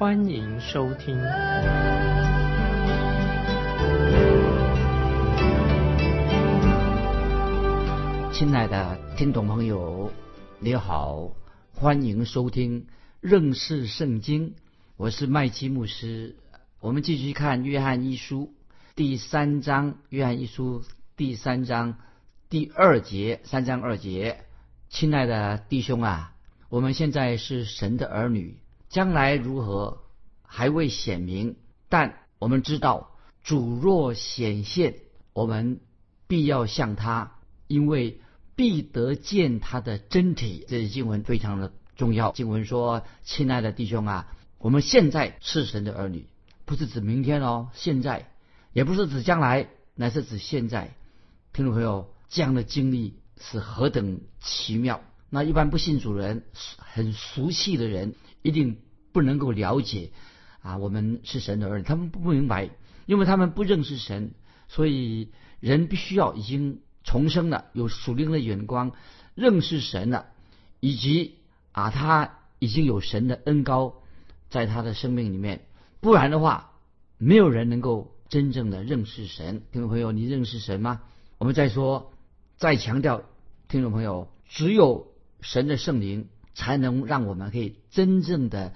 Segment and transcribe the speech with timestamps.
[0.00, 1.14] 欢迎收听。
[8.32, 10.10] 亲爱的听众朋友，
[10.58, 11.32] 你好，
[11.74, 12.86] 欢迎收听
[13.20, 14.54] 认识圣经。
[14.96, 16.34] 我是麦基牧师。
[16.80, 18.54] 我们继续看约翰一书
[18.96, 20.82] 第三章，约翰一书
[21.14, 21.98] 第三章
[22.48, 24.44] 第二节，三章二节。
[24.88, 26.32] 亲爱的弟兄啊，
[26.70, 28.56] 我们现在是神的儿女，
[28.90, 30.02] 将来如何
[30.42, 31.56] 还未显明，
[31.88, 34.96] 但我们知道主若显现，
[35.32, 35.80] 我们
[36.26, 38.20] 必要向他，因为。
[38.56, 42.30] 必得见他的真体，这些经文非常的重要。
[42.32, 46.26] 经文说：“亲爱的弟兄啊，我们现在是神的儿女，
[46.66, 48.30] 不是指明天哦，现在
[48.74, 50.94] 也不是指将来，乃是指现在。”
[51.54, 55.00] 听众朋友，这样的经历是何等奇妙！
[55.30, 56.44] 那一般不信主人、
[56.76, 58.78] 很俗气的人，一定
[59.12, 60.10] 不能够了解
[60.62, 60.78] 啊。
[60.78, 62.70] 我们是神的儿女，他们不明白，
[63.06, 64.32] 因为他们不认识神，
[64.68, 66.80] 所以人必须要已经。
[67.02, 68.92] 重生了，有属灵的眼光，
[69.34, 70.26] 认识神了，
[70.80, 71.36] 以及
[71.72, 74.02] 啊，他已经有神的恩高
[74.50, 75.62] 在他的生命里面。
[76.00, 76.72] 不然的话，
[77.16, 79.62] 没有人能够真正的认识神。
[79.72, 81.00] 听众朋友，你认识神吗？
[81.38, 82.12] 我们再说，
[82.58, 83.22] 再强调，
[83.66, 85.08] 听众朋友，只有
[85.40, 86.28] 神的圣灵
[86.60, 88.74] 才能让我们可以真正的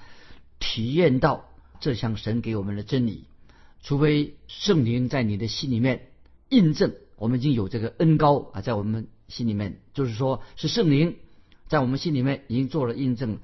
[0.59, 1.45] 体验到
[1.81, 3.25] 这项神给我们的真理。
[3.83, 6.09] 除非圣灵在你的心里面
[6.49, 6.95] 印证。
[7.17, 11.17] 我们已经有这个恩高啊，在我们心里面，就是说是圣灵
[11.69, 13.39] 在我们心里面已经做了印证，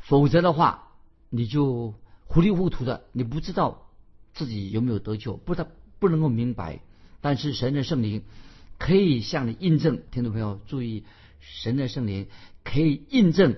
[0.00, 0.90] 否则的话，
[1.28, 3.86] 你就糊里糊涂的，你不知道
[4.34, 5.68] 自己有没有得救，不知道
[6.00, 6.80] 不能够明白。
[7.20, 8.22] 但是神的圣灵
[8.78, 11.04] 可以向你印证，听众朋友注意，
[11.38, 12.26] 神的圣灵
[12.64, 13.54] 可以印证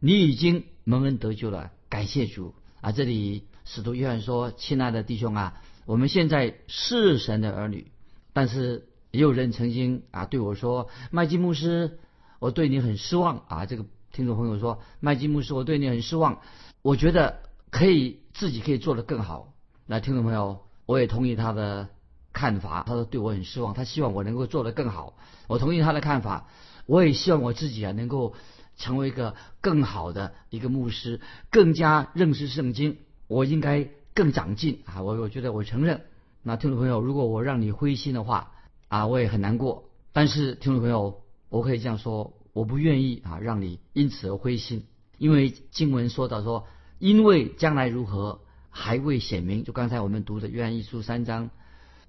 [0.00, 2.92] 你已经蒙恩得救了，感谢主啊！
[2.92, 7.90] 这里使徒约翰说：“亲爱的弟兄啊，我们现在是神的儿女，
[8.32, 11.98] 但是。”也有人曾经啊对我说：“麦基牧师，
[12.40, 16.42] 我对你很失望啊。”这个听众朋友说：“麦基牧师，我对你很失望，
[16.82, 19.54] 我觉得可以自己可以做得更好。”
[19.86, 21.88] 那听众朋友，我也同意他的
[22.34, 22.84] 看法。
[22.86, 25.16] 他说对我很失望，他希望我能够做得更好。
[25.46, 26.46] 我同意他的看法，
[26.84, 28.34] 我也希望我自己啊能够
[28.78, 32.96] 成为一个更好的一个牧师，更加认识圣经。
[33.26, 35.02] 我应该更长进啊！
[35.02, 36.00] 我我觉得我承认。
[36.42, 38.52] 那听众朋友，如果我让你灰心的话，
[38.88, 39.90] 啊，我也很难过。
[40.12, 44.86] 但是听众朋友，我可以这样说，我不愿意啊，让你因此而灰心。
[45.18, 46.66] 因为经文说到说，
[46.98, 48.40] 因为将来如何
[48.70, 49.64] 还未显明。
[49.64, 51.50] 就刚才我们读的约翰一书三章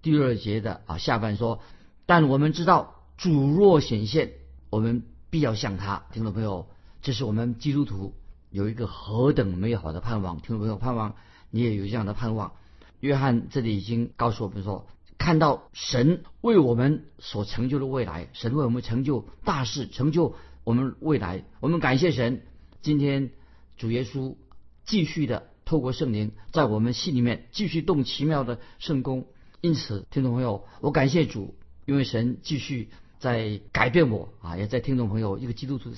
[0.01, 1.59] 第二节的啊下半说，
[2.05, 4.31] 但我们知道主若显现，
[4.69, 6.05] 我们必要像他。
[6.11, 6.67] 听众朋友，
[7.01, 8.13] 这是我们基督徒
[8.49, 10.37] 有一个何等美好的盼望。
[10.37, 11.15] 听众朋友，盼望
[11.49, 12.53] 你也有这样的盼望。
[12.99, 14.87] 约翰这里已经告诉我们说。
[15.21, 21.43] 看到神为我们所成就的未来，神为我们成就大事，成就我们未来。
[21.59, 22.41] 我们感谢神，
[22.81, 23.31] 今天
[23.75, 24.37] 主耶稣
[24.85, 29.27] 继续的透过圣灵在我们心里面继续动奇妙的圣功。
[29.59, 31.53] 因此，听众朋友，我感谢主，
[31.85, 35.91] 因为神继续在改变我啊，也在听众朋友一个基督徒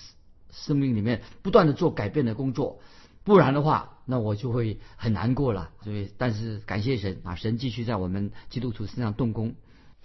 [0.51, 2.79] 生命里面不断的做改变的工作。
[3.23, 5.69] 不然的话，那我就会很难过了。
[5.83, 9.53] 所以，但是感谢神啊，神继续在我们基督徒身上动工。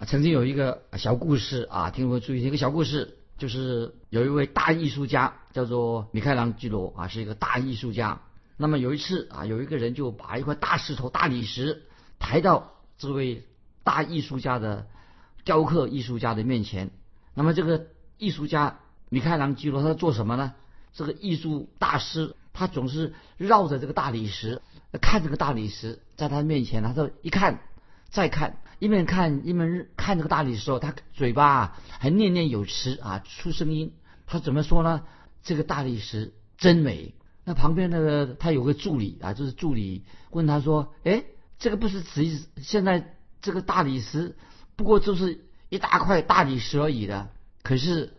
[0.05, 8.21] 曾经有一个小故事啊，听我注意一个小故事，就是有一位大艺术家叫做米开朗基罗啊，是一个大艺术家。
[8.55, 11.81] 那么有一次啊，有一个人就把一块大石头、大理石
[12.19, 13.43] 抬到这位
[13.83, 14.85] 大艺术家的
[15.43, 16.91] 雕刻艺术家的面前。
[17.37, 17.85] 那么这个
[18.17, 18.79] 艺术家
[19.09, 20.55] 米开朗基罗他在做什么呢？
[20.91, 22.35] 这个艺术大师。
[22.59, 24.63] 他总是绕着这个大理石
[24.99, 27.59] 看这个大理石，在他面前，他说一看
[28.09, 33.93] 再看，一面看一面看这个大理石，他嘴巴还念念有词啊，出声音。
[34.25, 35.03] 他怎么说呢？
[35.43, 37.13] 这个大理石真美。
[37.45, 41.25] 那旁边那个他有个助理啊，就是助理问他说：“哎，
[41.59, 44.35] 这个不是指现在这个大理石，
[44.75, 47.29] 不过就是一大块大理石而已的。
[47.63, 48.13] 可是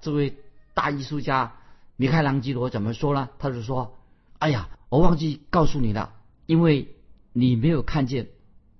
[0.00, 0.36] 这位
[0.74, 1.54] 大艺术家。”
[1.96, 3.28] 米开朗基罗怎么说呢？
[3.38, 3.96] 他就说
[4.40, 6.12] ：“哎呀，我忘记告诉你了，
[6.44, 6.96] 因为
[7.32, 8.30] 你没有看见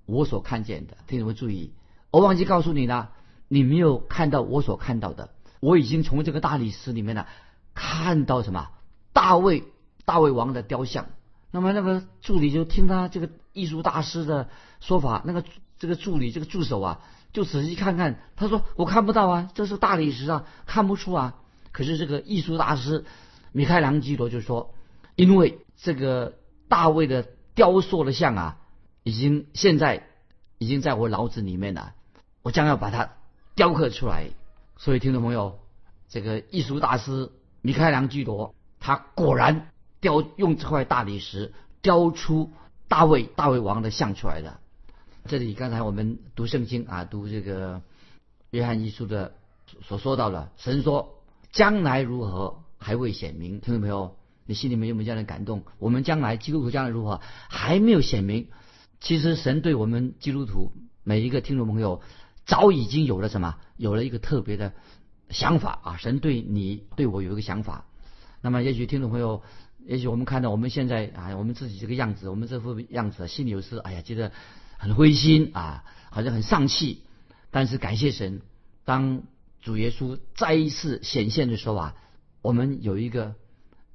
[0.05, 0.97] 我所看见的。
[1.07, 1.73] 听众们注意，
[2.11, 3.13] 我忘记告诉你了，
[3.47, 5.31] 你没有看到我所看到的。
[5.61, 7.25] 我已经从这个大理石里面呢
[7.73, 8.69] 看到什么？
[9.13, 9.63] 大卫
[10.05, 11.07] 大卫王的雕像。
[11.53, 14.49] 那么那个助理就听他这个艺术大师的
[14.81, 15.45] 说法，那个
[15.79, 17.01] 这个助理这个助手啊，
[17.35, 21.35] 就仔细看看，他说我看不到啊，这是大理石啊，看不出啊。
[21.73, 23.05] 可是这个艺术大师
[23.53, 24.75] 米开朗基罗就说，
[25.17, 26.39] 因为这个
[26.69, 28.57] 大卫的雕塑的像啊，
[29.03, 30.07] 已经现在
[30.57, 31.93] 已经在我脑子里面了，
[32.43, 33.11] 我将要把它
[33.55, 34.31] 雕刻出来。
[34.79, 35.59] 所以听众朋友，
[36.09, 37.31] 这个艺术大师
[37.61, 39.69] 米开朗基罗他果然。
[40.01, 42.53] 雕用这块大理石雕出
[42.89, 44.61] 大卫大卫王的像出来的。
[45.27, 47.81] 这里刚才我们读圣经啊，读这个
[48.51, 49.33] 约翰一书的
[49.81, 54.17] 所说到的，神说将来如何还未显明，听到没有？
[54.45, 55.63] 你心里面有没有这样的感动？
[55.79, 58.49] 我们将来基督徒将来如何还没有显明？
[59.01, 60.73] 其实神对我们基督徒
[61.03, 62.03] 每一个听众朋友
[62.45, 63.57] 早已经有了什么？
[63.79, 64.75] 有了一个特别的
[65.31, 65.97] 想法啊！
[65.97, 67.87] 神对你对我有一个想法。
[68.43, 69.43] 那么也许听众朋友。
[69.87, 74.33] 也许我们看到我们现在啊，我们自己这个样子，我们这副样子，心里有时哎呀，觉得
[74.85, 77.03] 很灰心啊，好像很丧气。
[77.51, 78.43] 但是感谢神，
[78.85, 79.23] 当
[79.63, 81.95] 主耶稣再一次显现的时候啊，
[82.43, 83.35] 我们有一个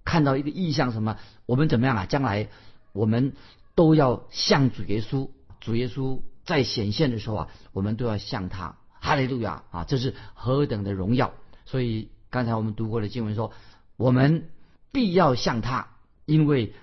[0.04, 1.18] 看到一个意象，什么？
[1.46, 2.06] 我们怎么样啊？
[2.08, 2.50] 将来
[2.92, 3.34] 我们
[3.76, 5.30] 都要向主耶稣，
[5.62, 8.78] 主耶稣再显现的时候啊，我们都要向他。
[9.00, 9.84] 哈利路亚啊！
[9.86, 11.34] 这是何等的荣耀！
[11.66, 13.54] 所以刚才我们读过的经文说，
[13.96, 14.50] 我们。
[14.92, 15.90] 必要向他，
[16.26, 16.74] 因为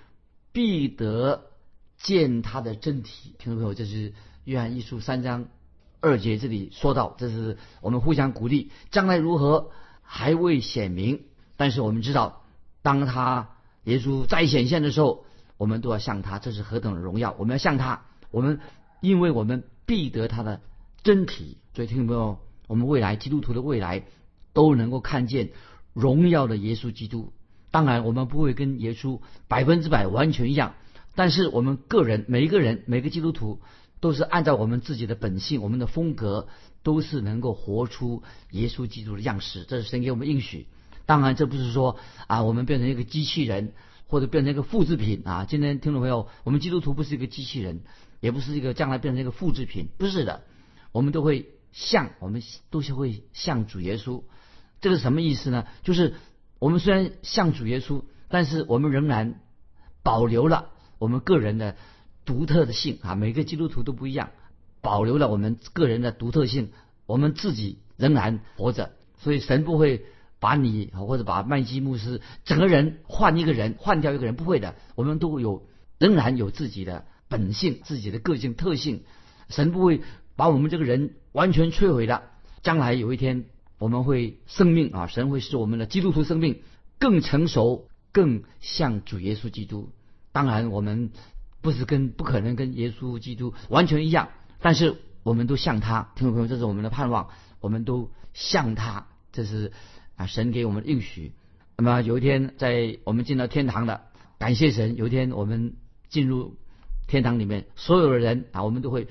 [0.53, 1.51] 必得
[1.99, 3.35] 见他的真体。
[3.39, 4.13] 听众朋友，这是
[4.45, 5.47] 约翰一书三章
[6.01, 8.71] 二节这里说到，这是我们互相鼓励。
[8.91, 9.71] 将来如何
[10.03, 11.23] 还未显明，
[11.57, 12.45] 但是我们知道，
[12.83, 13.51] 当他
[13.85, 15.25] 耶稣再显现的时候，
[15.57, 17.35] 我们都要向他，这是何等的荣耀！
[17.39, 18.61] 我们要向他，我们
[19.01, 20.61] 因为我们必得他的
[21.03, 21.57] 真体。
[21.75, 24.05] 所以听众朋友，我们未来基督徒的未来
[24.53, 25.51] 都能够看见
[25.93, 27.33] 荣耀的耶稣基督。
[27.71, 30.75] 当然，我们不会跟耶稣百分之百完全一样，
[31.17, 33.61] 但是我们个人每一个人每个基督徒
[33.99, 36.47] 都是按照我们自己的本性、我们的风格，
[36.85, 38.23] 都是能够活出
[38.53, 39.65] 耶稣基督的样式。
[39.65, 40.69] 这是神给我们应许。
[41.07, 41.97] 当然，这不是说
[42.29, 43.73] 啊，我们变成一个机器人，
[44.07, 45.45] 或者变成一个复制品啊。
[45.45, 47.81] 今天听众朋友，我们基督徒不是一个机器人，
[48.21, 50.43] 也不是一个将来变成一个复制品，不是的。
[50.93, 54.23] 我们都会像，我们都是会像主耶稣。
[54.81, 55.67] 这个什么意思呢？
[55.83, 56.15] 就是。
[56.59, 59.43] 我们虽然像主耶稣，但是我们仍然
[60.03, 61.77] 保留了我们个人的
[62.25, 63.15] 独特的性啊！
[63.15, 64.31] 每个基督徒都不一样，
[64.81, 66.71] 保留了我们个人的独特性，
[67.07, 68.93] 我们自己仍然活着。
[69.19, 70.05] 所以神不会
[70.39, 74.75] 把你或者把麦基牧师整个人换一个人，换掉一个人，不会的。
[74.95, 75.67] 我们都有
[75.99, 79.05] 仍然有自己的本性、自己的个性特性。
[79.49, 80.03] 神不会
[80.37, 82.23] 把我们这个人完全摧毁的。
[82.63, 83.47] 将来有一天。
[83.79, 86.63] 我们会生命啊，神会使我们的基督徒生命
[86.99, 89.91] 更成熟，更像主耶稣基督。
[90.37, 91.13] 当然，我们
[91.63, 94.29] 不是跟不可能跟耶稣基督完全一样，
[94.61, 96.13] 但是我们都像他。
[96.15, 99.73] 听众朋友，这是我们的盼望，我们都像他，这是
[100.15, 101.33] 啊神给我们的应许。
[101.79, 104.03] 那么有一天，在我们进到天堂的，
[104.37, 104.97] 感谢神。
[104.97, 105.77] 有一天我们
[106.11, 106.59] 进入
[107.09, 109.09] 天堂里面，所有的人啊，我们都会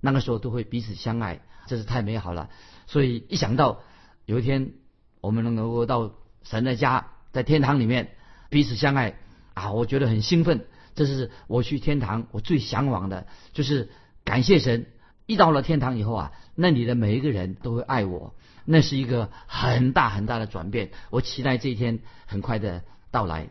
[0.00, 2.48] 那个时候都会彼此相爱，这是太美好了。
[2.86, 3.80] 所以一想到。
[4.26, 4.74] 有一天，
[5.20, 6.12] 我们能够到
[6.44, 8.12] 神的家，在天堂里面
[8.50, 9.18] 彼此相爱
[9.60, 9.72] 啊！
[9.72, 10.66] 我觉得很兴奋。
[10.94, 13.90] 这是我去天堂我最向往的，就是
[14.24, 14.86] 感谢神。
[15.26, 20.90] 一到了天堂以后啊，那里的每一个人都会爱我，那是一个很大很大的转变。
[21.10, 23.48] 我期待这一天很快的到来。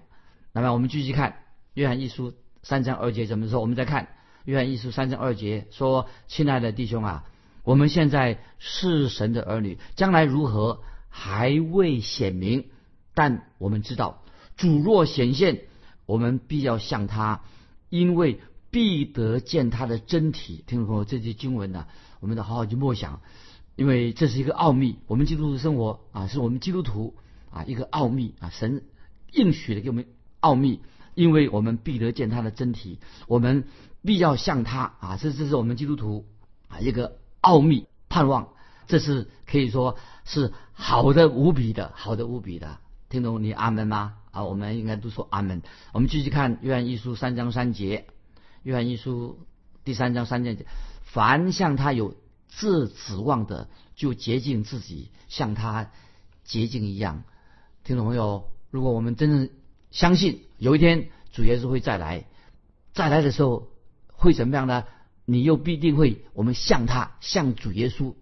[0.51, 1.37] 那么我们继续看
[1.73, 3.61] 约翰一书三章二节怎么说？
[3.61, 4.09] 我们再看
[4.43, 7.23] 约翰一书三章二节说：“亲爱的弟兄啊。”
[7.63, 12.65] 我们现在是神的儿女，将来如何还未显明，
[13.13, 14.23] 但我们知道
[14.57, 15.61] 主若显现，
[16.09, 17.43] 我们必要向他，
[17.89, 18.39] 因为
[18.71, 20.63] 必得见他的真体。
[20.65, 21.85] 听众朋友，这些经文呢，
[22.19, 23.21] 我们得好好去默想，
[23.75, 24.97] 因为这是一个奥秘。
[25.05, 27.15] 我们基督徒生活啊，是我们基督徒
[27.51, 28.85] 啊一个奥秘啊，神
[29.31, 30.07] 应许的给我们
[30.39, 30.81] 奥秘，
[31.13, 32.97] 因为我们必得见他的真体，
[33.27, 33.65] 我们
[34.01, 36.25] 必要向他啊，这这是我们基督徒
[36.67, 37.19] 啊一个。
[37.41, 38.49] 奥秘盼望，
[38.87, 42.79] 这是可以说是好的无比的，好的无比的。
[43.09, 44.17] 听懂你阿门吗？
[44.31, 45.63] 啊，我们应该都说阿门。
[45.93, 48.05] 我们继续看约翰一书三章三节，
[48.61, 49.39] 约翰一书
[49.83, 50.65] 第三章三节，
[51.01, 52.15] 凡向他有
[52.47, 55.89] 这指望的，就洁净自己，像他
[56.43, 57.23] 洁净一样。
[57.83, 59.49] 听众朋友，如果我们真正
[59.89, 62.25] 相信有一天主耶稣会再来，
[62.93, 63.69] 再来的时候
[64.11, 64.83] 会怎么样呢？
[65.25, 68.13] 你又必定会我们像他，像主耶稣。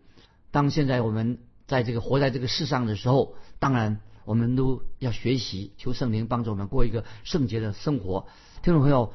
[0.51, 8.27] 当现在我们在这个活在这个世上的时候，当然我们都要学习，求圣灵帮助我们过一个圣洁的生活。
[8.63, 9.13] 听众朋友，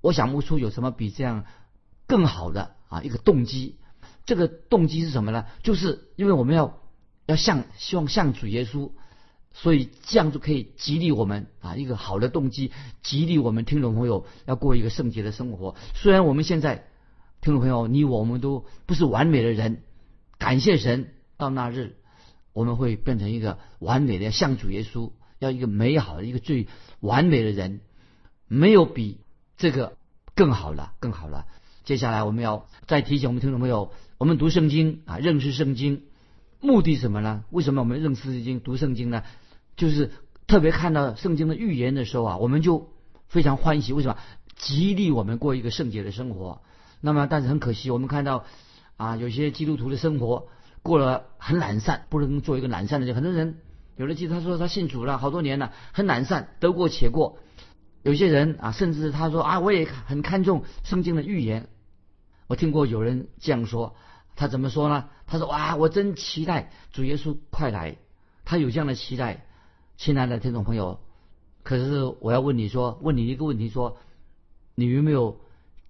[0.00, 1.44] 我想不出有什么比这样
[2.06, 3.76] 更好的啊一个动机。
[4.26, 5.46] 这个动机是什么呢？
[5.62, 6.80] 就是因为我们要
[7.26, 8.90] 要像希望像主耶稣，
[9.52, 12.72] 所以这样就可以激励我们啊一个好的动机，
[13.02, 15.74] 激励我们听众朋友要过一个圣洁的生活。
[15.94, 16.86] 虽然我们现在
[17.40, 19.82] 听众朋友你我们都不是完美的人，
[20.38, 21.96] 感谢神，到那日
[22.52, 26.68] 我们会变成一个完美的像主耶稣，要一个美好的一个最
[27.00, 27.80] 完美的人，
[28.48, 29.20] 没有比
[29.56, 29.96] 这个
[30.34, 31.46] 更好了，更好了。
[31.84, 33.92] 接下来我们要再提醒我们听众朋友。
[34.16, 36.04] 我们读圣经啊，认识圣经，
[36.60, 37.44] 目的什么呢？
[37.50, 39.22] 为什么我们认识圣经、读圣经呢？
[39.76, 40.12] 就是
[40.46, 42.90] 特别看到圣经的预言的时候啊，我们就
[43.26, 43.92] 非常欢喜。
[43.92, 44.16] 为什么？
[44.56, 46.62] 激励我们过一个圣洁的生活。
[47.00, 48.44] 那么，但是很可惜，我们看到
[48.96, 50.46] 啊，有些基督徒的生活
[50.84, 53.16] 过了很懒散，不能做一个懒散的人。
[53.16, 53.58] 很多人
[53.96, 57.40] 有的记得他说他信主了好多年了，很懒散，得过且过。
[58.02, 61.68] 有些人啊，甚至他说啊，我也很看重圣经的预言。
[62.46, 63.96] 我听过有人这样说。
[64.36, 65.08] 他怎么说呢？
[65.26, 67.96] 他说：“哇，我真期待主耶稣快来。”
[68.44, 69.46] 他有这样的期待，
[69.96, 70.98] 亲爱的听众朋友。
[71.62, 73.96] 可是我要问你说，问你一个问题：说
[74.74, 75.40] 你有没有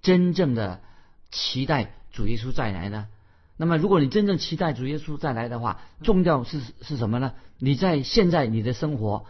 [0.02, 0.82] 真正的
[1.30, 3.08] 期待主耶稣再来呢？
[3.56, 7.34] 那么，如果你真正期待主耶稣再来的话，重要是是什么呢？
[7.58, 9.26] 你在现在你的生活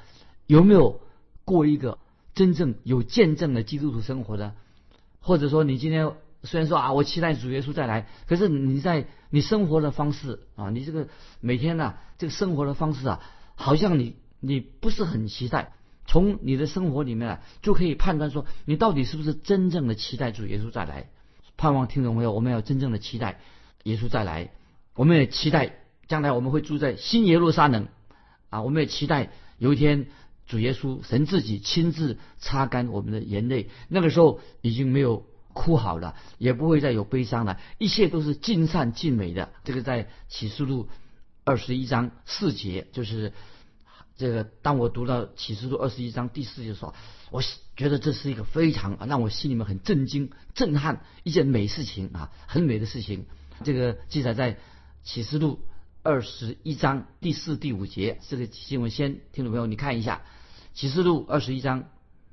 [0.47, 1.01] 有没有
[1.45, 1.99] 过一个
[2.35, 4.55] 真正有见证的基督徒生活的？
[5.21, 6.13] 或者说，你今天？
[6.43, 11.09] 虽然说啊，我期待主耶稣再来，可是你在你生活的方式啊，你这个
[11.41, 13.21] 每天呢，这个生活的方式啊，
[13.55, 15.73] 好像你你不是很期待。
[16.07, 21.09] 从你的生活里面啊，就可以判断说，你到底是不是真正的期待主耶稣再来。
[21.57, 23.41] 盼望听众朋友，我们要真正的期待
[23.85, 24.51] 耶稣再来，
[24.95, 25.77] 我们也期待
[26.09, 27.89] 将来我们会住在新耶路撒冷
[28.51, 30.09] 啊，我们也期待有一天
[30.47, 35.25] 主耶稣神自己亲自擦干我们的眼泪，那个时候已经没有。
[35.57, 39.53] 哭好了，也不会再有悲伤了，一切都是尽善尽美的。
[39.63, 40.89] 这个在启示录
[41.45, 43.33] 二十一章四节，就是
[44.17, 44.43] 这个。
[44.63, 46.93] 当我读到启示录二十一章第四节的时候，
[47.31, 47.41] 我
[47.77, 53.25] 觉得这是一个非常让我心里面很震惊、震撼一件美事情啊，很美的事情。
[53.63, 54.59] 这个记载在
[55.03, 55.61] 启示录
[56.03, 58.19] 二十一章第四、第五节。
[58.29, 60.23] 这个新闻先，听众朋友你看一下，
[60.73, 61.91] 启示录二十一章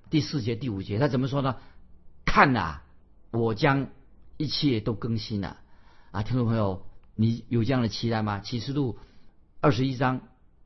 [0.09, 1.57] 第四节、第五节，他怎么说呢？
[2.25, 2.81] 看呐！
[3.31, 3.89] 我将
[4.37, 5.59] 一切都更新了
[6.11, 6.23] 啊！
[6.23, 6.85] 听众朋友，
[7.15, 8.39] 你有这样的期待吗？
[8.39, 8.97] 启示录
[9.59, 10.21] 二十一章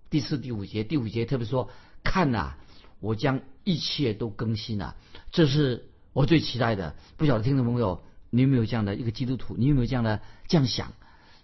[0.09, 1.69] 第四、第五节，第五节特别说
[2.03, 2.55] ：“看呐，
[2.99, 4.95] 我将一切都更新了。”
[5.31, 6.95] 这是我最期待的。
[7.17, 8.03] 不晓得听众朋友，
[8.35, 9.55] 你有没有这样的一个基督徒？
[9.57, 10.91] 你有没有这样的这样想？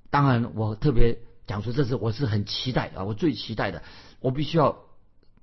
[0.10, 3.06] 当然，我特别讲出这是我是很期待啊！
[3.06, 3.82] 我最期待的，
[4.20, 4.78] 我必须要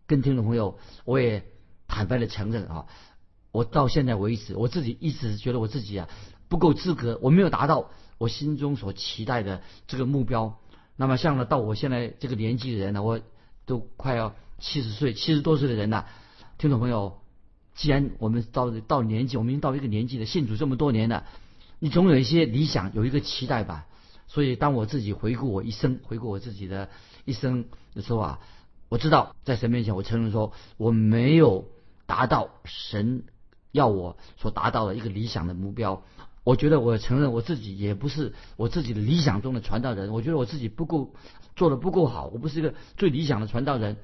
[0.06, 1.46] 跟听众朋友，我也
[1.86, 2.86] 坦白的承认啊。
[3.50, 6.08] 我到现在为止，我自己一直觉得我自己啊
[6.48, 10.60] 不够资格，我没有达到我心中所期待的这个目标。
[10.96, 13.20] 那么像了到我现在这个年纪的人呢，我
[13.64, 16.06] 都快要七十岁、七十多岁的人了。
[16.58, 17.22] 听众朋友，
[17.78, 21.24] 既然我们到到年纪，我们已经到一个年纪了，信主这么多年了，
[21.78, 23.86] 你总有一些理想，有一个期待吧。
[24.26, 26.90] 所以当我自己回顾我一生，回顾我自己的
[27.24, 28.40] 一生的时候啊，
[28.88, 31.68] 我知道在神面前，我承认说我没有
[32.06, 33.22] 达到神。
[33.70, 36.02] 要我所达到的一个理想的目标，
[36.42, 40.10] 我觉得我承认我自己也不是我自己的理想中的传道人。
[40.10, 41.14] 我觉得我自己不够
[41.54, 43.98] 做的不够好，我不是一个最理想的传道人。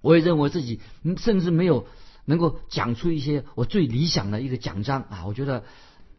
[0.00, 0.80] 我也认为自己
[1.18, 1.86] 甚至没有
[2.24, 5.26] 能够讲出一些我最理想的一个奖章啊。
[5.26, 5.64] 我觉得，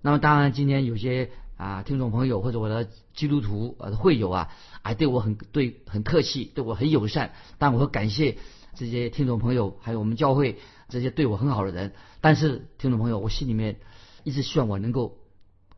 [0.02, 4.50] 那么当然今天有些啊听众朋友或者我的基督徒呃会友啊，
[4.82, 8.38] 哎对我很对很客气，对我很友善，但我会感谢
[8.76, 11.94] 这些听众朋友还有我们教会这些对我很好的人。
[12.22, 13.80] 但是，听众朋友，我心里面
[14.24, 15.18] 一直希望我能够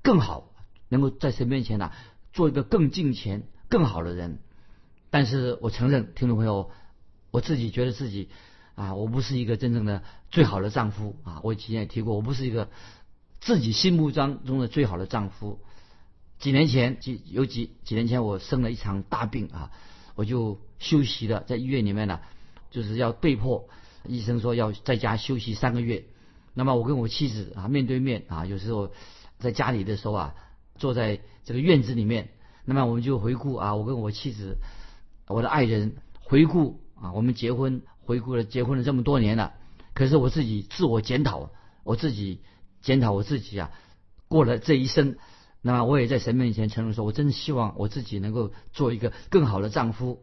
[0.02, 0.52] 更好，
[0.90, 1.92] 能够在神面前呢
[2.34, 4.40] 做一个更敬虔、更好的人。
[5.10, 6.72] 但是我承认，听众朋友，
[7.32, 8.30] 我自己觉得自己
[8.76, 11.42] 啊，我不是一个真正的最好的丈夫啊。
[11.44, 12.70] 我以前也提过，我不是一个
[13.40, 15.60] 自己心目当中的最好的丈夫。
[16.40, 19.72] 几年前，几有几几年前，我生了一场大病啊，
[20.16, 22.20] 我就休息了，在医院里面呢，
[22.70, 23.70] 就是要被迫，
[24.06, 26.06] 医生说要在家休息三个月。
[26.54, 28.92] 那么我跟我妻子啊面对面啊，有时候
[29.40, 30.36] 在家里的时候啊，
[30.76, 32.30] 坐在这个院子里面，
[32.66, 34.58] 那么我们就回顾啊，我跟我妻子，
[35.28, 39.54] 我的爱人回顾啊，我们结婚回顾了结婚了这么多年了，
[39.94, 41.52] 可是我自己自我检讨，
[41.84, 42.42] 我自己
[42.82, 43.72] 检讨我自己啊，
[44.28, 45.16] 过了这一生。
[45.62, 50.22] 那么我也在神面前承认说，我真的希望我自己能够做一个更好的丈夫，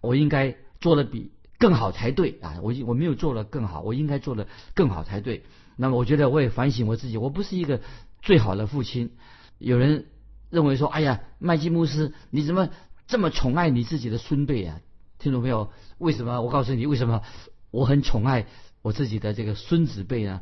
[0.00, 2.60] 我应该做的比更好才对啊！
[2.62, 5.44] 我我没有做的更好，我应该做的更好才对。
[5.76, 7.80] 那么我觉得我也反省我自己，我不是一个
[8.22, 9.10] 最好的父亲。
[9.58, 10.06] 有人
[10.50, 12.68] 认为说，哎呀，麦基牧师，你怎么
[13.08, 14.80] 这么宠爱你自己的孙辈啊？
[15.18, 16.42] 听众朋友，为什么？
[16.42, 17.22] 我告诉你，为什么
[17.70, 18.46] 我很宠爱
[18.82, 20.40] 我自己的这个孙子辈呢？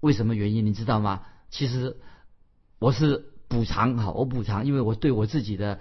[0.00, 0.66] 为什么原因？
[0.66, 1.22] 你知道吗？
[1.50, 1.96] 其实
[2.78, 5.80] 我是补偿哈，我补偿，因为我对我自己的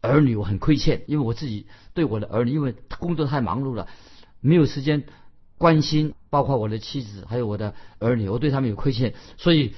[0.00, 3.88] 儿女我很亏欠，因为我自己对我的儿女，因为工作太忙碌了，
[4.40, 5.04] 没有时间。
[5.58, 9.74] 关心包括我的妻子还有我的儿女，我对他们有亏欠，所以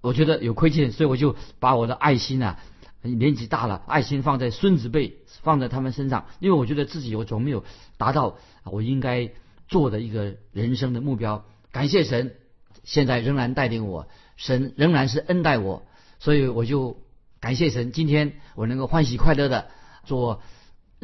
[0.00, 2.60] 我觉得有亏欠，所以我就把我的爱心啊，
[3.04, 7.64] 年纪大了，爱心放在孙子辈，放在他们身上，因为我觉得自己我总没有
[7.98, 9.30] 达到我应该
[9.68, 11.44] 做的一个人生的目标。
[11.70, 12.34] 感谢神，
[12.82, 15.82] 现在仍然带领我，神仍然是恩待我，
[16.18, 16.96] 所以我就
[17.40, 19.68] 感谢神，今天我能够欢喜快乐的
[20.04, 20.40] 做。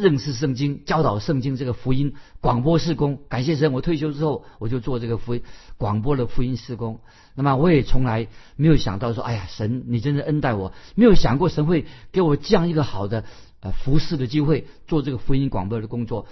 [0.01, 3.73] 认识圣经、教导圣经这个福音广播事工，感谢神！
[3.73, 5.43] 我退休之后，我就做这个福音
[5.77, 7.01] 广播的福音事工。
[7.35, 8.27] 那么我也从来
[8.57, 13.25] 没有想到说，哎呀，神，你真的恩待我，没有想过神会给我这样一个好的
[13.61, 16.27] 呃服侍的机会，做这个福音广播的工作。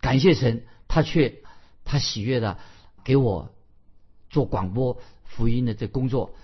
[0.00, 1.34] 感谢神，他却
[1.84, 2.58] 他喜悦的
[3.02, 3.52] 给我
[4.30, 6.34] 做广播福音的这工作。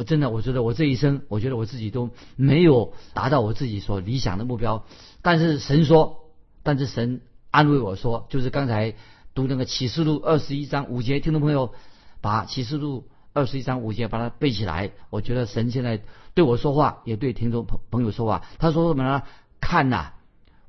[0.00, 4.86] 我真的，我觉得我这一生，我觉得我自己都没有达到我自己所理想的目标。
[5.20, 6.30] 但是神说，
[6.62, 8.94] 但是神安慰我说，就是刚才
[9.34, 11.74] 读那个启示录二十一章五节，听众朋友
[12.22, 14.92] 把启示录二十一章五节把它背起来。
[15.10, 16.00] 我觉得神现在
[16.32, 18.42] 对我说话，也对听众朋朋友说话。
[18.58, 19.24] 他说什么呢？
[19.60, 20.12] 看呐，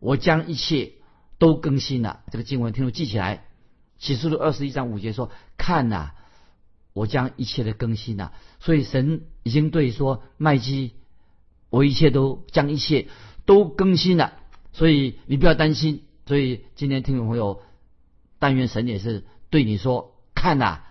[0.01, 0.91] 我将一切
[1.37, 2.19] 都更新了。
[2.33, 3.45] 这个经文听众记起来。
[3.97, 6.11] 启示录二十一章五节说：看呐。
[6.93, 10.91] 我将一切的更新了，所以神已经对说麦基，
[11.69, 13.07] 我一切都将一切
[13.45, 14.33] 都更新了，
[14.73, 16.03] 所以你不要担心。
[16.25, 17.61] 所以今天听众朋友，
[18.39, 20.81] 但愿神也是对你说，看呐，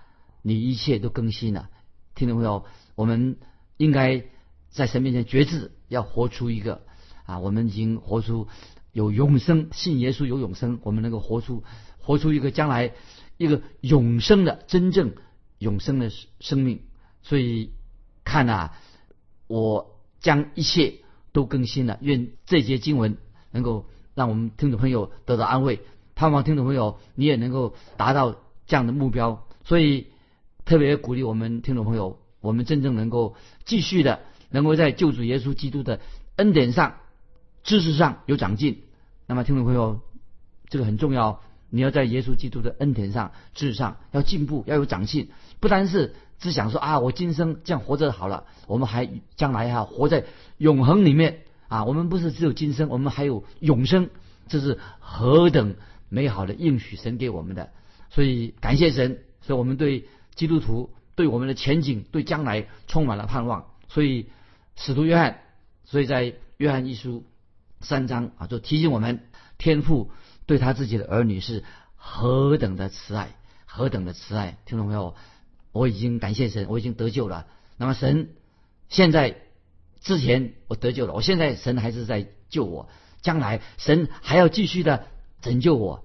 [0.43, 1.71] 你一切都更新了。
[2.15, 3.39] 听众朋友，我们
[3.77, 4.25] 应该
[4.71, 6.83] 在神面前决志，要活出一个
[7.25, 8.49] 啊，我们已经活出
[8.93, 11.63] 有永生，信耶稣有永生，我们能够活出
[11.99, 12.93] 活出一个将来
[13.37, 15.15] 一个永生的真正。
[15.61, 16.81] 永生的生命，
[17.23, 17.71] 所以
[18.25, 18.75] 看啊，
[19.47, 20.95] 我将一切
[21.33, 21.99] 都更新了。
[22.01, 23.19] 愿这节经文
[23.51, 25.81] 能够让我们听众朋友得到安慰，
[26.15, 29.47] 盼望听众朋友你也能够达到这样的目标。
[29.63, 30.07] 所以
[30.65, 36.01] 特别鼓励我们听众朋友，我们真正能够继续的，能够在救主耶稣基督的
[36.37, 36.97] 恩典上、
[37.65, 38.85] 知识上有长进。
[39.27, 40.01] 那么听众朋友，
[40.71, 41.43] 这个很重要。
[41.71, 45.31] 你要在耶稣基督的恩典上、至上要进步，要有长进，
[45.61, 50.25] 不单是只想说啊，我今生这样活着好了，我们还将来哈活在
[50.59, 51.41] 永恒里面。
[51.69, 54.11] 啊，我们不是只有今生，我们还有永生，
[54.49, 55.77] 这是何等
[56.09, 57.71] 美好的应许神给我们的，
[58.11, 64.31] 所以感谢神，所以我们对基督徒对我们的前景、对将来充满了盼望，所以
[64.75, 65.39] 使徒约翰，
[65.85, 67.25] 所以在约翰一书
[67.79, 69.21] 三章啊，就提醒我们
[69.57, 70.11] 天赋。
[70.51, 71.63] 对他自己的儿女是
[71.95, 73.37] 何等的慈爱，
[73.67, 74.59] 何等的慈爱！
[74.67, 75.15] 听众朋友，
[75.71, 77.47] 我已经感谢神，我已经得救了。
[77.77, 78.31] 那么神
[78.89, 79.37] 现在
[80.01, 82.89] 之前我得救了，我现在神还是在救我，
[83.23, 85.07] 将来神还要继续的
[85.41, 86.05] 拯救我，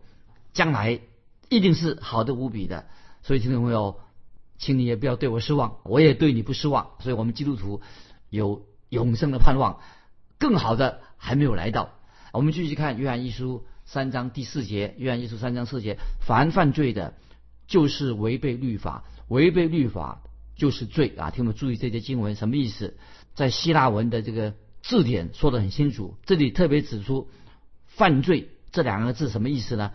[0.53, 0.99] 将来
[1.49, 2.85] 一定是好的无比的。
[3.23, 3.99] 所以听众朋友，
[4.59, 6.91] 请你也不要对我失望，我也对你不失望。
[6.99, 7.81] 所以我们基督徒
[8.29, 9.79] 有永生的盼望，
[10.37, 11.89] 更好的还没有来到。
[12.31, 13.65] 我们继续看约翰一书。
[13.85, 17.13] 三章第四节，约翰一书三章四节，凡犯罪的，
[17.67, 20.21] 就是违背律法，违背律法
[20.55, 21.29] 就是罪啊！
[21.29, 22.97] 听我们注意这些经文什么意思？
[23.35, 27.29] 在希腊文的这个字典说的很清楚，这里特别指出
[27.85, 29.91] “犯罪”这两个字什么意思呢？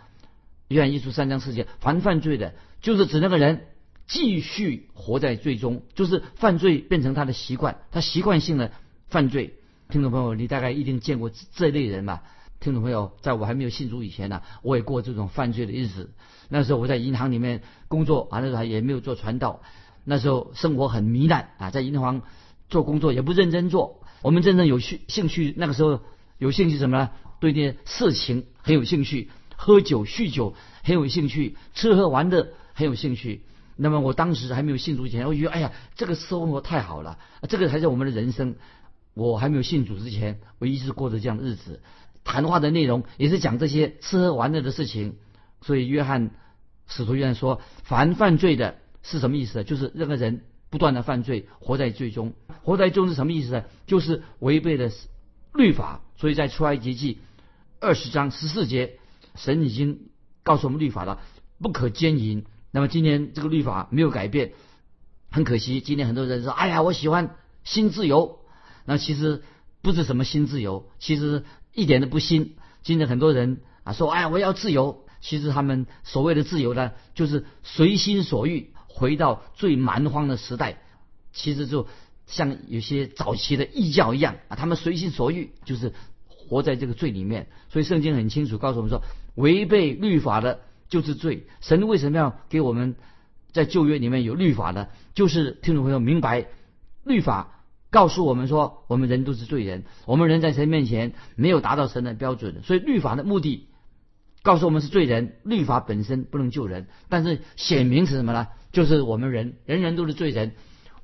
[0.68, 3.66] 约翰一书三章四节，凡犯罪的，就是指那个人
[4.06, 8.70] 继续活在罪中，就是犯罪变成他的习惯，他习惯性的
[9.08, 9.54] 犯罪。
[9.88, 12.22] 听众朋友，你大概一定见过这类人吧？
[12.60, 16.12] 听众朋友，在我还没有信主以前呢，我也过这种犯罪的日子。
[16.50, 19.62] 那时候我在银行里面工作，啊，那时候也没有做传道。
[20.04, 22.20] 那时候生活很糜烂啊，在银行
[22.68, 24.02] 做工作也不认真做。
[24.20, 26.00] 我们真正有兴兴趣，那个时候
[26.36, 27.10] 有兴趣什么呢？
[27.40, 33.42] 对那些事情很有兴趣，喝酒酗酒很有兴趣，吃喝玩乐很有兴趣。
[33.76, 37.18] 那么我当时还没有信主以前，我觉得哎呀，这个生活太好了，
[37.48, 38.56] 这个才是我们的人生。
[39.14, 41.80] 我还没有信主之前，我一直过着这样的日子。
[42.24, 45.16] 谈话的内容也是讲这些吃喝玩乐的事情，
[45.60, 46.30] 所以约翰
[46.86, 49.64] 使徒约翰说，凡犯罪的是什么意思？
[49.64, 52.34] 就是任何人不断的犯罪，活在罪中。
[52.62, 53.64] 活在罪中是什么意思呢？
[53.86, 54.90] 就是违背了
[55.54, 56.02] 律法。
[56.16, 57.18] 所以在出埃及记
[57.80, 58.98] 二十章十四节，
[59.36, 60.10] 神已经
[60.42, 61.22] 告诉我们律法了，
[61.58, 62.44] 不可奸淫。
[62.72, 64.52] 那么今天这个律法没有改变，
[65.30, 65.80] 很可惜。
[65.80, 68.40] 今天很多人说：“哎呀，我喜欢新自由。”
[68.84, 69.42] 那其实
[69.82, 72.56] 不是什么新自由，其实一点都不新。
[72.82, 80.78] 今天很多人啊说：“哎，我要自由。”其实他们所谓的自由呢，就是随心所欲，回到最蛮荒的时代。
[81.32, 81.86] 其实就
[82.26, 85.92] 像有些早期的异教一样啊，他们随心所欲，就是
[86.26, 87.48] 活在这个罪里面。
[87.68, 89.02] 所以圣经很清楚告诉我们说，
[89.34, 91.46] 违背律法的就是罪。
[91.60, 92.96] 神为什么要给我们
[93.52, 94.88] 在旧约里面有律法呢？
[95.14, 96.46] 就是听众朋友明白，
[97.04, 97.59] 律法
[97.90, 103.66] 告诉我们说，我们人都是罪人，我们人在神面前没有达到神的标准，所以律法的目的。
[104.42, 108.48] 告诉我们是罪人，律法本身不能救人，但是显明是什么呢？
[108.72, 110.52] 就是我们人人人都是罪人，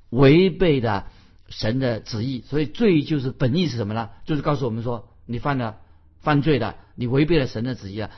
[0.09, 1.07] 违背的
[1.49, 4.09] 神的旨意，所以罪就是本意是什么呢？
[4.25, 5.77] 就是告诉我们说，你犯了
[6.21, 8.11] 犯罪的，你违背了神的旨意了。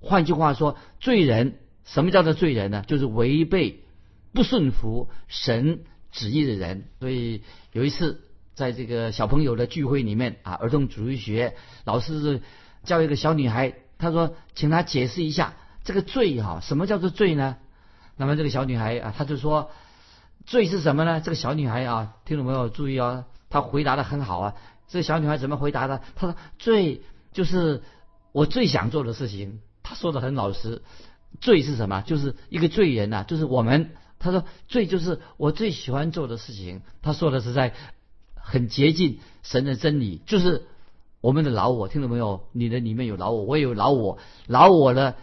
[0.00, 2.82] 换句话说，罪人什么叫做罪人呢？
[2.88, 3.84] 就是违背
[4.32, 5.84] 不顺服神
[6.16, 6.88] 旨意的人。
[6.98, 8.22] 所以有一次
[8.54, 12.42] 在这个小朋友的聚会里面啊，儿童主义学老师是
[12.82, 13.74] 教一个小女孩。
[13.98, 17.56] 他说：“请他解释一下这个罪哈，什么叫做罪呢？”
[18.18, 19.70] 那么这个小女孩啊，她就说
[20.44, 24.54] ：“罪是什么呢？”这个小女孩啊，听众朋友注意啊，她回答的很好啊。
[24.88, 26.02] 这个小女孩怎么回答的？
[26.14, 27.02] 她说：“罪
[27.32, 27.82] 就是
[28.32, 30.82] 我最想做的事情。”她说的很老实。
[31.40, 32.02] 罪是什么？
[32.02, 33.92] 就是一个罪人呐，就是我们。
[34.26, 37.72] 他说：“罪就是我最喜欢做的事情。”他说的是在
[38.34, 40.66] 很接近神的真理，就是。
[41.22, 42.46] 我们的老我，听到没有？
[42.52, 44.18] 你的里面有老我，我也有老我。
[44.46, 45.16] 老我的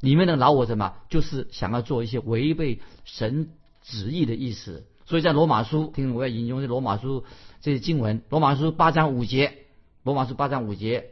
[0.00, 0.94] 里面的老我什么？
[1.08, 4.86] 就是想要做一些违背神旨意的意思。
[5.04, 7.22] 所以在罗马书，听我要引用这罗马书
[7.60, 8.22] 这些经文。
[8.28, 9.58] 罗马书八章五节，
[10.02, 11.10] 罗马书八章五节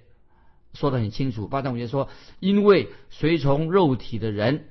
[0.72, 1.46] 说的很清楚。
[1.46, 2.08] 八章五节说：
[2.40, 4.64] 因为随从肉体的人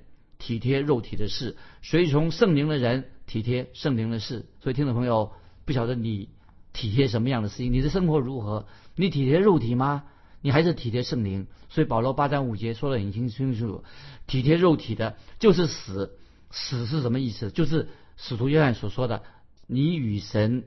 [0.43, 4.45] 体贴肉体的事，随从圣灵的人体贴圣灵的事。
[4.59, 5.31] 所以听众朋友，
[5.63, 6.27] 不晓得你
[6.73, 7.71] 体贴什么样的事情？
[7.71, 8.67] 你的生活如何？
[8.97, 10.03] 你体贴肉体吗？
[10.41, 11.47] 你还是体贴圣灵？
[11.69, 13.85] 所以保罗八章五节说的很清清楚，
[14.27, 16.19] 体贴肉体的就是死。
[16.51, 17.49] 死是什么意思？
[17.49, 19.23] 就是使徒约翰所说的，
[19.65, 20.65] 你与神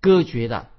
[0.00, 0.70] 隔绝的。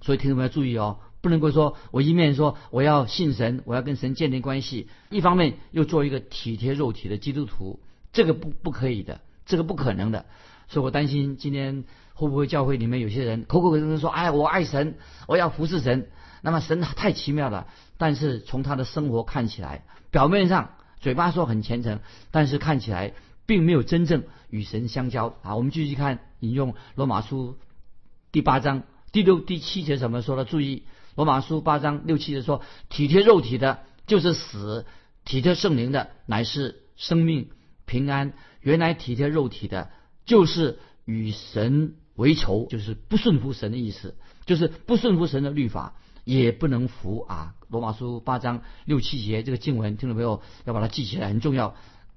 [0.00, 7.80] 所以听众们要注意哦，不能够说我一面说我要信神，我要跟神建立关系，一方面又做一个体贴肉体的基督徒，
[8.12, 10.26] 这个不不可以的，这个不可能的。
[10.68, 16.08] 所以我担心今天会不会教会里面有些人口口声声说，哎，我爱神，我要服侍神。
[16.42, 23.14] 那么神太奇妙了，但是从他的生活看起来，表面上嘴巴说很虔诚，但是看起来
[23.46, 25.56] 并没有真正与神相交啊。
[25.56, 27.56] 我们继续看引用罗马书
[28.30, 30.44] 第八章第六、第七节怎么说的？
[30.44, 30.82] 注意
[31.14, 34.84] 罗马书八章六七节说：体贴肉体的，就是死；
[35.24, 37.50] 体贴圣灵的，乃是生命
[37.86, 38.32] 平安。
[38.60, 39.90] 原来体贴肉体的，
[40.24, 45.94] 就是与神为仇，就是不顺服神的意思，就是不顺服神的律法。
[46.24, 47.54] 也不能服啊！
[47.68, 51.74] 罗马书八章六七节这个经文，听众朋友要把它记起来，很重要。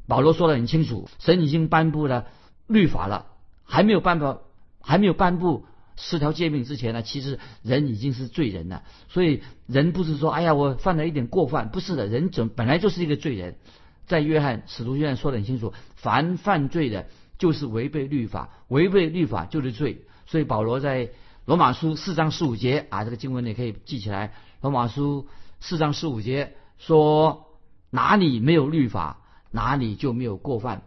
[0.08, 2.26] 保罗说的很清楚，神已经颁布了
[2.68, 3.26] 律法了，
[3.66, 4.38] 还没有颁布，
[4.80, 5.66] 还没有颁布
[5.98, 8.84] 十条诫命之前呢，其实人已经是罪人了。
[9.10, 13.58] 所以人不是说，哎呀，我犯了一点过犯，不是的，人总本来就是一个罪人。
[14.06, 17.08] 在约翰使徒约翰说的很清楚，凡犯罪的，
[17.38, 20.06] 就是违背律法，违背律法就是罪。
[20.26, 21.10] 所以保罗在。
[21.48, 24.34] 罗马书四章十五节啊，这个经文你可以记起来。
[24.60, 25.30] 罗马书
[25.62, 27.56] 四章十五节说
[27.90, 30.82] ：“哪里没有律法，哪里就没有过犯。”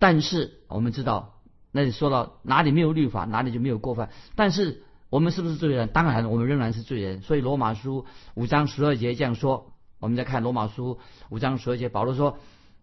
[0.00, 1.31] 但是我们知道，
[1.72, 4.10] 那里说到哪里没有律法，哪里就没有过犯。
[4.36, 5.88] 但是我们是不是罪人？
[5.88, 7.20] 当然，我们仍然是罪人。
[7.22, 9.72] 所以罗马书五章十二节这样说。
[9.98, 12.38] 我们再看罗马书五章十二节，保罗说：“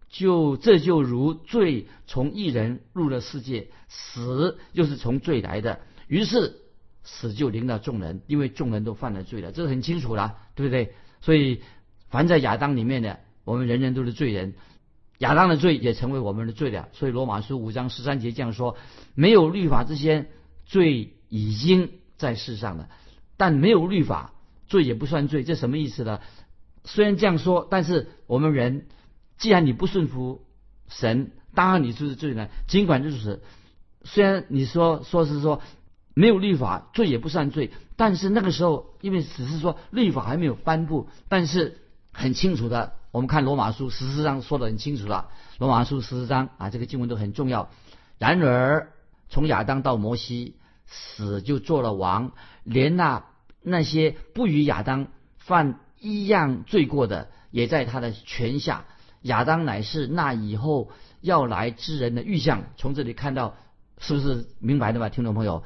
[0.09, 6.61] 就这就如罪从一人入了世界，死又是从罪来的。”于是。
[7.01, 10.93] 死就临到众人，因为众人都犯了罪了，这是很清楚了，对不对？
[11.21, 11.61] 所以，
[12.09, 14.53] 凡在亚当里面的，我们人人都是罪人，
[15.19, 16.89] 亚当的罪也成为我们的罪了。
[16.91, 18.75] 所以罗马书五章十三节这样说：
[19.15, 20.29] 没有律法之前，
[20.65, 22.89] 罪已经在世上了；
[23.37, 24.33] 但没有律法，
[24.67, 25.43] 罪也不算罪。
[25.43, 26.19] 这什么意思呢？
[26.83, 28.87] 虽然这样说，但是我们人，
[29.37, 30.43] 既然你不顺服
[30.87, 32.49] 神，当然你就是罪人。
[32.67, 33.41] 尽管如此，
[34.03, 35.61] 虽然你说说是说。
[36.15, 37.71] 没有律法，罪也不算罪。
[37.95, 41.77] 但是那个时候，因为只是说律法还没有颁布，但是
[42.11, 45.29] 很清楚的，我们看罗马书十四章说的很清楚了。
[45.57, 47.69] 罗马书十四章啊，这个经文都很重要。
[48.19, 48.91] 然而，
[49.29, 53.25] 从亚当到摩西死就做了王，连那
[53.63, 58.85] 那些不与亚当犯一样罪过的，也在他的权下。
[59.23, 62.65] 亚当乃是那以后要来之人的预象。
[62.77, 63.55] 从这里看到，
[63.97, 65.63] 是不是明白的吧，听众朋友？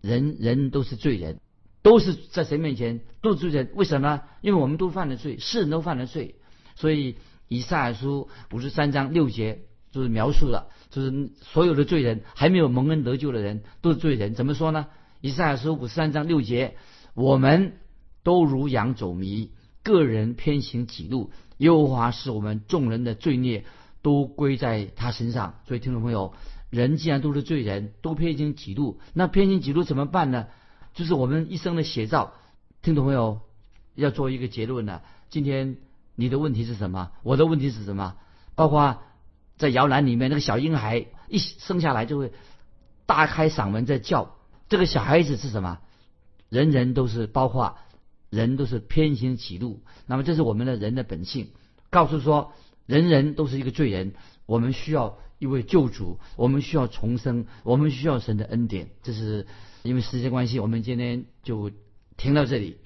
[0.00, 1.38] 人人都是罪人，
[1.82, 3.70] 都是在神面前都是罪人。
[3.74, 4.22] 为什么？
[4.40, 6.34] 因为我们都犯了罪，世人都犯了罪。
[6.74, 7.16] 所以
[7.48, 14.34] 以赛亚书五十三章六节就是描述了，就是所有的罪人还没有蒙恩得救的人都是罪人。
[14.34, 14.86] 怎么说呢？
[15.20, 16.76] 以赛亚书五十三章六节，
[17.14, 17.78] 我们
[18.22, 19.50] 都如羊走迷，
[19.82, 21.30] 个人偏行己路。
[21.58, 23.64] 耶和华使我们众人的罪孽
[24.02, 25.60] 都归在他身上。
[25.66, 26.34] 所以听众朋友。
[26.70, 30.46] 人既然都是罪人，都偏行己路，那偏行己路怎么办呢？
[30.94, 32.32] 就是我们一生的写照。
[32.80, 33.42] 听懂没有？
[33.94, 35.02] 要做一个结论了。
[35.28, 35.76] 今天
[36.22, 37.10] 你的问题是什么？
[37.24, 38.14] 我的问题是什么？
[38.54, 39.02] 包括
[39.56, 42.32] 在摇篮里面那个小婴孩一生下来就会
[43.06, 44.36] 大开嗓门在叫，
[44.68, 45.80] 这个小孩子是什么？
[46.48, 47.76] 人人都是，包括
[48.30, 49.82] 人都是偏行己路。
[50.06, 51.48] 那么这是我们的人的本性，
[51.90, 52.52] 告诉说
[52.86, 54.14] 人人都是一个罪人，
[54.46, 55.18] 我们需要。
[55.42, 58.90] 一位救主，我们需要重生，我们需要神的恩典。
[59.02, 59.48] 这是
[59.82, 61.72] 因为时间关系，我们今天就
[62.16, 62.76] 停到这里。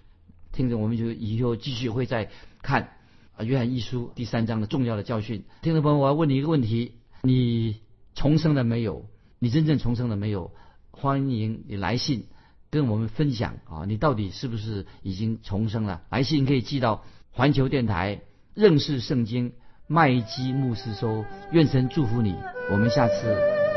[0.52, 2.30] 听着，我们就以后继续会再
[2.62, 2.95] 看
[3.36, 5.44] 啊《约翰一书》第三章的重要的教训。
[5.60, 7.76] 听众朋友，我要问你一个问题：你
[8.14, 9.04] 重生了没有？
[9.38, 10.52] 你真正重生了没有？
[10.90, 12.28] 欢迎你来信
[12.70, 13.84] 跟我们分享啊！
[13.86, 16.02] 你到底是不是已经重生了？
[16.08, 18.22] 来信可以寄到环球电台
[18.54, 19.52] 认识圣经。
[19.88, 22.34] 麦基牧师说：“愿神祝福你，
[22.72, 23.14] 我们下次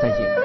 [0.02, 0.40] 再见。”